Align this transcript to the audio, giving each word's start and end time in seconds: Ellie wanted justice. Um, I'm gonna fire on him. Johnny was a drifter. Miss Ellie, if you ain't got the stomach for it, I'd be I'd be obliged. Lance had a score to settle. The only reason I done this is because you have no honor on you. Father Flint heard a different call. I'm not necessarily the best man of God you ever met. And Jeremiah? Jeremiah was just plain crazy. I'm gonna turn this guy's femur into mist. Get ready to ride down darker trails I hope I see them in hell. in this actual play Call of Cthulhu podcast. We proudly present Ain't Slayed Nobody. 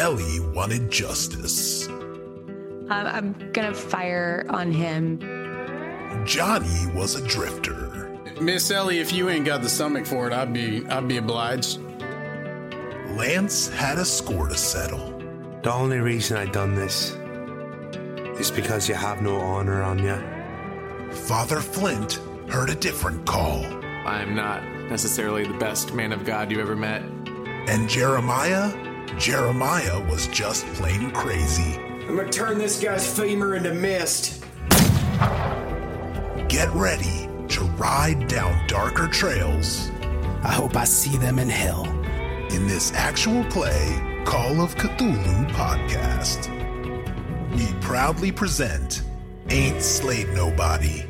Ellie 0.00 0.40
wanted 0.40 0.90
justice. 0.90 1.86
Um, 1.86 2.88
I'm 2.88 3.52
gonna 3.52 3.74
fire 3.74 4.46
on 4.48 4.72
him. 4.72 5.20
Johnny 6.24 6.86
was 6.94 7.16
a 7.16 7.28
drifter. 7.28 8.18
Miss 8.40 8.70
Ellie, 8.70 8.98
if 8.98 9.12
you 9.12 9.28
ain't 9.28 9.44
got 9.44 9.60
the 9.60 9.68
stomach 9.68 10.06
for 10.06 10.26
it, 10.26 10.32
I'd 10.32 10.54
be 10.54 10.86
I'd 10.86 11.06
be 11.06 11.18
obliged. 11.18 11.80
Lance 13.10 13.68
had 13.68 13.98
a 13.98 14.04
score 14.06 14.48
to 14.48 14.56
settle. 14.56 15.20
The 15.62 15.70
only 15.70 15.98
reason 15.98 16.38
I 16.38 16.46
done 16.46 16.74
this 16.74 17.10
is 18.40 18.50
because 18.50 18.88
you 18.88 18.94
have 18.94 19.20
no 19.20 19.36
honor 19.36 19.82
on 19.82 19.98
you. 19.98 20.16
Father 21.12 21.60
Flint 21.60 22.20
heard 22.48 22.70
a 22.70 22.74
different 22.74 23.26
call. 23.26 23.66
I'm 24.06 24.34
not 24.34 24.64
necessarily 24.88 25.44
the 25.44 25.58
best 25.58 25.92
man 25.92 26.10
of 26.10 26.24
God 26.24 26.50
you 26.50 26.58
ever 26.58 26.74
met. 26.74 27.02
And 27.68 27.86
Jeremiah? 27.86 28.89
Jeremiah 29.18 30.00
was 30.10 30.26
just 30.28 30.66
plain 30.74 31.10
crazy. 31.10 31.76
I'm 32.08 32.16
gonna 32.16 32.30
turn 32.30 32.58
this 32.58 32.82
guy's 32.82 33.06
femur 33.06 33.54
into 33.56 33.74
mist. 33.74 34.44
Get 36.48 36.68
ready 36.74 37.28
to 37.48 37.64
ride 37.76 38.26
down 38.28 38.66
darker 38.66 39.06
trails 39.08 39.90
I 40.42 40.52
hope 40.52 40.74
I 40.74 40.84
see 40.84 41.18
them 41.18 41.38
in 41.38 41.50
hell. 41.50 41.86
in 42.50 42.66
this 42.66 42.92
actual 42.94 43.44
play 43.44 44.22
Call 44.24 44.60
of 44.60 44.74
Cthulhu 44.74 45.50
podcast. 45.52 46.48
We 47.54 47.66
proudly 47.80 48.32
present 48.32 49.02
Ain't 49.50 49.82
Slayed 49.82 50.30
Nobody. 50.30 51.09